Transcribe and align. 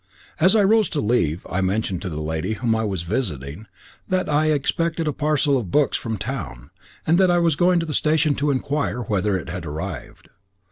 As 0.39 0.55
I 0.55 0.63
rose 0.63 0.89
to 0.97 0.99
leave, 0.99 1.45
I 1.47 1.61
mentioned 1.61 2.01
to 2.01 2.09
the 2.09 2.23
lady 2.23 2.53
whom 2.53 2.75
I 2.75 2.83
was 2.83 3.03
visiting 3.03 3.67
that 4.07 4.27
I 4.27 4.47
expected 4.49 5.07
a 5.07 5.13
parcel 5.13 5.59
of 5.59 5.69
books 5.69 5.95
from 5.95 6.17
town, 6.17 6.71
and 7.05 7.19
that 7.19 7.29
I 7.29 7.37
was 7.37 7.55
going 7.55 7.79
to 7.81 7.85
the 7.85 7.93
station 7.93 8.33
to 8.37 8.49
inquire 8.49 9.01
whether 9.01 9.37
it 9.37 9.49
had 9.49 9.63
arrived. 9.63 10.29